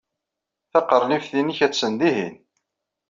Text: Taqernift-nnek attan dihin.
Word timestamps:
Taqernift-nnek 0.71 1.59
attan 1.65 1.93
dihin. 1.99 2.35